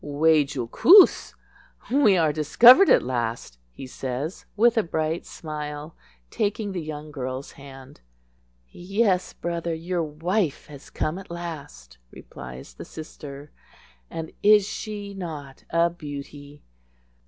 [0.03, 1.35] "Way jool koos"
[1.91, 5.95] (We are discovered at last), he says, with a bright smile,
[6.31, 8.01] taking the young girl's hand.
[8.71, 13.51] "Yes, brother, your wife has come at last," replies the sister,
[14.09, 16.63] "and is she not a beauty?"